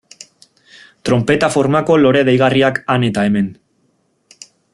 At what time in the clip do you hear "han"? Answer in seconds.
2.95-3.07